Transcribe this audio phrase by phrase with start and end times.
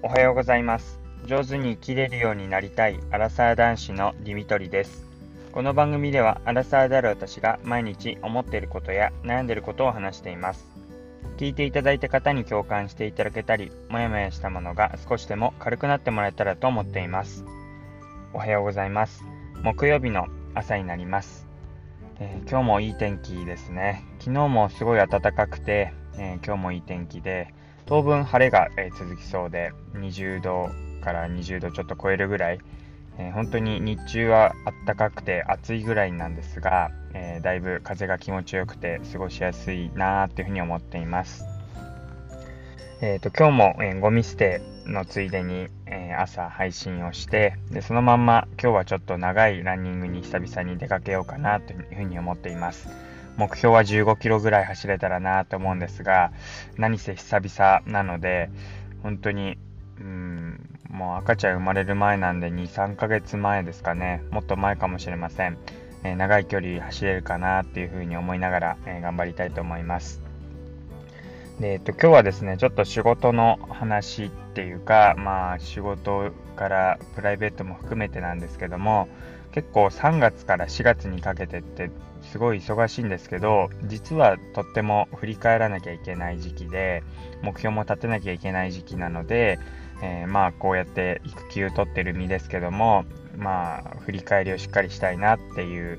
[0.00, 1.00] おはようございます。
[1.26, 5.04] 上手に生きれるようになりたいアラサー男子のディミトリです。
[5.50, 10.68] この番組ではアラサーである私が毎日思っていることや悩んでいることを話しています。
[11.36, 17.44] 聞いていただいた方に共感していただけたりもやもやしたものが少しでも軽くなってもらえたらと思っています。
[18.32, 19.24] おはようございます。
[19.64, 21.48] 木曜日の朝になります。
[22.20, 24.04] えー、今日もいい天気ですね。
[24.20, 27.52] 昨日もすごい暖かくて、えー、今日もいい天気で、
[27.88, 30.68] 当分晴れが、え、続きそうで、20度
[31.02, 32.60] から20度ちょっと超えるぐらい、
[33.18, 34.52] え本当に日中は
[34.86, 41.46] 暖かくて暑いぐらいなんですが、えだいぶ風が気持ちよくて過ごしやすいなーっていうふうに思っています。
[43.00, 52.88] えーと、今日も、えー、ゴミ捨てのついでに、えー、朝配信をしてでそのまんま今日はちょっと長いランニングに久々に出かけようかなというふうに思っています
[53.38, 56.32] 目標は15キロぐらい走れたらなと思うんですが
[56.76, 58.50] 何せ久々なので
[59.02, 59.56] 本当に
[60.00, 64.22] うんもう赤ちゃん生まれる前なんで23ヶ月前ですかね。
[64.30, 65.58] もっと前かもしれません、
[66.02, 70.22] えー、長い距離走れるかなっていうふうに思いながら、え頑張りたいと思います。
[71.60, 79.08] で、えっと、今日はですね、ちょっと仕事の話っていうか、まあ、仕事からプライベートも含めてなんですけども、
[79.52, 81.90] 結構3月から4月にかけてって
[82.30, 87.02] すごい忙しいんですけど、実はとっても振り返らなきゃいけない時期で、
[87.42, 89.58] 目標も立てなきゃいけない時期なので、
[90.02, 93.04] えー、まあ、こうやって育休取ってる身ですけども、
[93.36, 95.98] まあ、振り返りをしっかりしたいなっていう、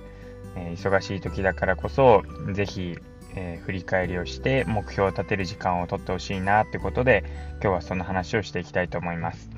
[0.56, 2.98] えー、忙しい時だからこそ、ぜひ
[3.36, 7.24] えー、振り返りをして目標を立てる時間をとってほしいなってことで
[7.62, 9.50] 今日はその話をしていきたいと思います。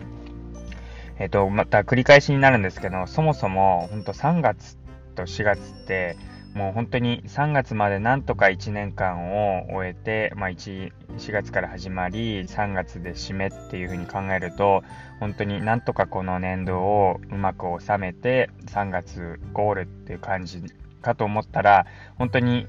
[1.19, 4.77] えっ、と、また繰り返しになるんですけど、そもそも本当3月
[5.13, 6.17] と4月って
[6.53, 14.83] もう本当に3月までなんとか1年間を終えて、まあ、1 4月から始まり3月で締めっていう風に考えると
[15.19, 20.61] 本当になんとかこの年度をうまく収めて3月ゴールっていう感じ
[21.01, 21.85] かと思ったら
[22.17, 22.67] 本当に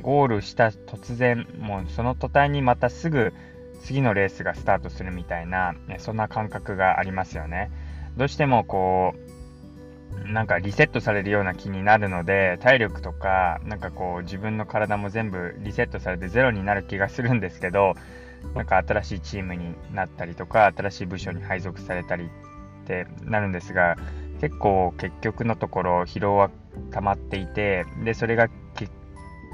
[0.00, 3.34] ゴールした突然、もうその途端にまたすぐ
[3.82, 7.70] 次のレースがスタートするみたいな、そんな感覚がありますよね。
[8.16, 9.31] どうしてもこう、
[10.26, 17.94] なんかリセットされるような気になるので、体力とか、なんかこう自分の体も全部リセットされてゼロになる気がするんですけど、
[18.54, 23.96] なんか新しいチームになったりとか、新しい部署に配属されたりってなるんですが、
[24.40, 26.50] 結構結局のところ疲労は
[26.90, 28.48] 溜まっていて、で、それが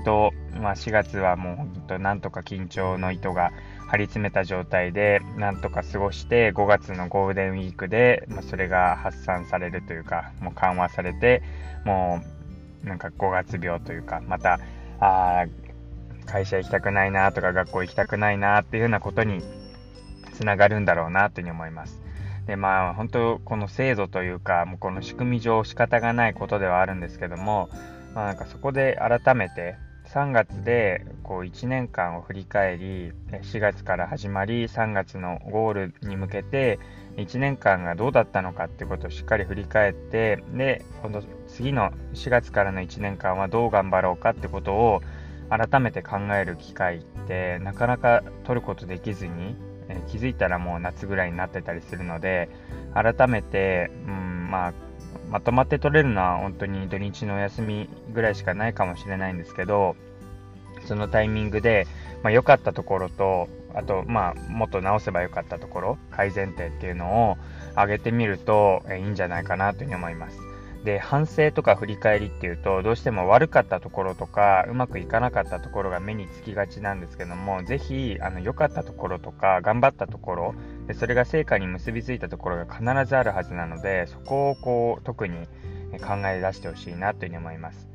[0.05, 3.53] と、まあ、4月はもう本当なんとか緊張の糸が
[3.89, 11.43] 張り詰めた状態でなんとか過ごして5月のゴールデンウィークで、まあ、それが発散されるというかもう緩和されて
[11.85, 12.21] も
[12.85, 14.61] うなんか5月病というかまた
[15.01, 15.47] あ
[16.27, 19.43] 会社行きたくないなとか学校行きたくないなっていうようなことに
[20.35, 22.03] つながるんだろうなというふうに思います。
[22.47, 27.69] でまあ本当この制度というかもうこの仕組み上仕方がないことではあるんですけども、
[28.15, 29.77] まあ、なんかそこで改めて
[30.13, 36.79] 3月でこう1年間を振り返り4月から始まり3月のゴールに向けて
[37.17, 45.03] 1年間がどうだったのかっていうことをしっかり振り返ってで今度次の4月からの1年間はどう頑張ろうかってことを
[45.51, 49.57] 改めて考える機会ってなかなか取ることできずに、
[49.89, 52.51] え気づいたらもう夏ぐらいになってたりするので
[52.93, 54.75] 改めて、うんまあ、
[55.31, 59.97] まとまって取れるのは本当に土日のお休みぐらいしかないかもしれないんですけど、
[60.87, 61.87] そのタイミングで、
[62.23, 67.37] まあ、良かったところと、あと、まあ、もっと直せば良かったところ、改善点っていうのを
[67.75, 70.48] 上げてみると、えいいんじゃないかなというふうに思います。
[70.85, 80.55] で、反省とか振り返りっていうと、どうしても悪かったところとか、うまくいかなかったところが目につきがちなんですけども、ぜひ、あの、良かったところとか、頑張ったところ、
[80.87, 85.47] でそれが成果に結びついたところが必ずあるはずなので、そこをこう、特に
[85.99, 87.89] 考え出してほしいなというふうに思います。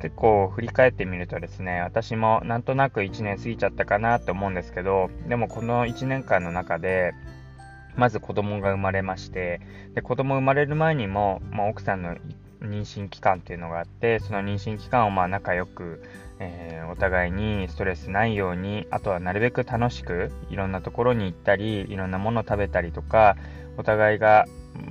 [0.00, 7.12] 結構振り返ってみるとですね、私もなんとなく1年過ぎちゃったかなと思うんですけど、でもこの1年間の中で、
[7.96, 9.60] まず子供が生まれまして、
[9.94, 12.16] で子供生まれる前にも、まあ、奥さんの
[12.60, 16.02] 妊娠期間っていうのがあって、その妊娠期間をまあ仲良く、
[16.38, 23.36] えー、お互いにストレスないように、あとはなるべく楽しくいろんなところに行ったり、いろんなもの食べたりとか、
[23.76, 24.46] お互いが、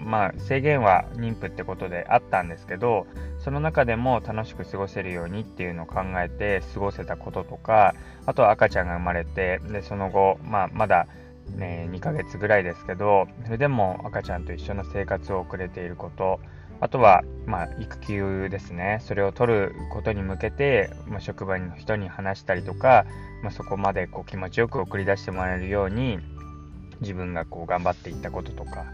[0.06, 3.07] まあ、制限は妊婦ってことであったんですけど、
[3.39, 7.95] その中でも楽しく過ごせるようにっていうのを考えて過ごせたこととか、
[8.25, 11.07] あとは赤ちゃんが生まれて、で、その後、まあ、まだ
[11.49, 16.39] ね、2ヶ月ぐらいですけど、それでも赤ちゃんと一緒の生活を送れていること、
[16.79, 18.99] あとは、まあ、育休ですね。
[19.01, 23.05] それを取ることに向けて、まあ、職場の人に話したりとか、
[23.43, 26.19] まあ、そこまでこう気持ちよく送り出してもらえるように、
[27.01, 28.85] 自分がこう頑張っていったこととか、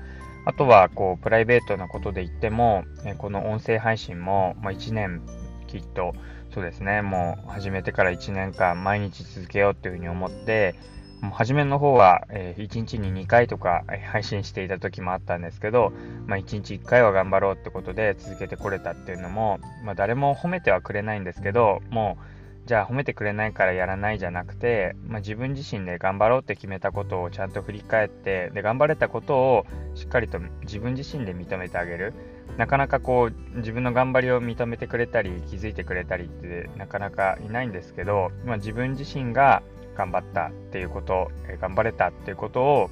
[0.45, 2.83] あとはこうプライベートなことで言っても、
[3.19, 5.21] この音声配信も、まあ、1年
[5.67, 6.13] きっと
[6.53, 10.75] そうですね、もう始めてから1年間毎日続けようっていうふうに思って、
[11.21, 15.91] 初めの方は、えー、1日に2回とか配信していた時もあったんですけど、
[16.27, 22.17] まあ、1日1回は頑張ろうってことで続けてこれたっていうのも、まあ、誰も褒めてはくれないんですけど、も
[22.65, 29.65] うじゃあ褒めてくれないからやらないじゃなくて、まあ、自分自身で頑張ろうって決めたことをちゃんと振り返ってで頑張れたことを
[29.95, 32.13] しっかりと自分自身で認めてあげる。
[32.57, 39.61] なかなかこう自分の頑張りを認めてくれたり気づいてくれたりってなかなかいないんですけど、まあ、自分自身が
[39.97, 42.89] 頑張ったっていうこと頑張れたっていうことを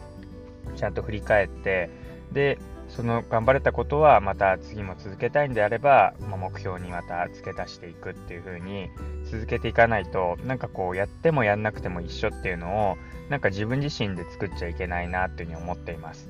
[0.75, 1.89] ちゃんと振り返って
[2.31, 2.57] で
[2.89, 8.89] その頑張れたことはまた次も続けたいんであれば、まあ、目標にまた付け足していくっていう風に
[9.25, 12.97] 続けていかないとなんかこうやってもやんなくても一緒っていうのを
[13.29, 16.29] なんか自分自身で作っちゃいけないなっていうふうに思っています。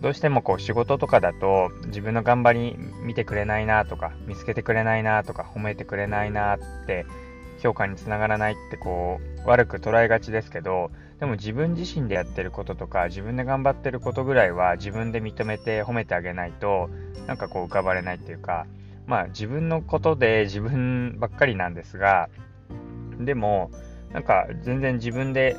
[0.00, 7.06] どうしてもこう仕事とかだと自分の頑張り見てくれないなとか見つけてくれないなとか褒めてくれないなって
[7.58, 16.90] 評価につながらないってこう悪く捉えがちですけどでも自分自身でやってることとか自分で頑張ってることぐらいは自分で認めて褒めてあげないと
[17.26, 18.66] なんかこう浮かばれないっていうか
[19.06, 22.28] まあ自分のことで自分ばっかりなんですが
[23.18, 23.70] でも
[24.12, 25.56] なんか全然自分で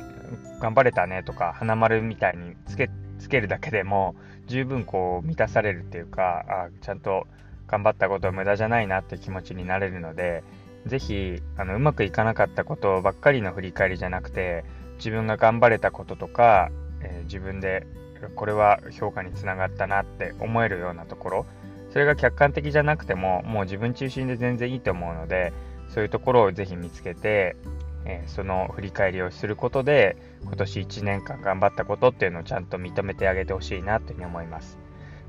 [0.60, 4.14] 頑張れたねとか花丸みたいにつけつけるだけでも
[4.46, 7.26] 十分こう満たされるっていうかあちゃんと
[7.66, 10.42] 頑張ったことは無駄じゃないなって気持ちになれるので
[10.86, 14.64] ぜひあのうまくいかなかったことばっかりの振り返りじゃなくて
[14.96, 16.70] 自分が頑張れたこととか、
[17.02, 17.86] えー、自分で
[18.34, 21.46] これは評価につながったなって思えるようなところ
[21.90, 25.52] それが客観的じゃなくてももう自分中心で全然いいと思うので
[25.88, 27.56] そういうところをぜひ見つけて、
[28.04, 34.78] えー、その振り返りをすることで今年1年間頑張ったことっていうのをちゃんと認めてあげてほしいなというふうに思います。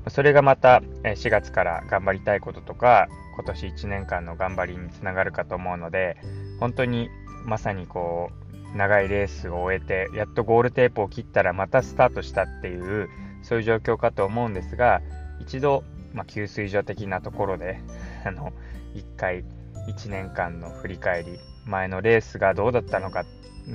[0.08, 3.08] それがまた4月から頑張りたいこととか
[3.40, 6.18] 今年1年間の頑張りにつながるかと思うので
[6.58, 7.08] 本当に
[7.46, 8.30] まさにこ
[8.74, 13.08] う長いレースを終えてやっとゴールテープを切ったらまたスタートしたっていう
[13.42, 15.00] そういう状況かと思うんですが
[15.40, 17.80] 一度、まあ、給水所的なところで
[18.26, 18.52] あの
[18.94, 19.44] 1回
[19.88, 23.24] 1年間の振り返り前のレースがどうだったのか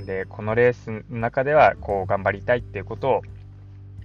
[0.05, 3.21] でこのレースの中ではこう頑張りたいっていうことを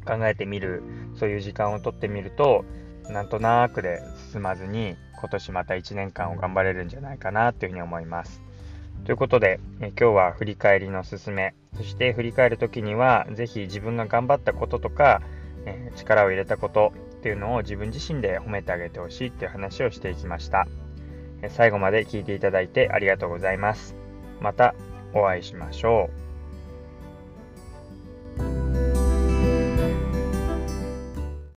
[0.07, 0.83] 考えてみる
[1.17, 2.65] そういう時間をとってみると
[3.08, 4.02] なんとなくで
[4.32, 8.43] 進まずに今年また1年間を頑張れるんじゃないかなというふうに思います。
[9.05, 15.23] ということで、え今日は振り返りのすすめ、そして振り返るときには、ぜひ自分が頑張ったこととか、
[15.67, 20.67] え力を入れたことっていうのを自分自身で褒めてあげてほしいっていう話をしていきました。
[21.43, 23.94] え最後まで聞いていただいてありがとうございます。
[24.41, 24.75] また
[25.14, 26.30] お会いしましょう。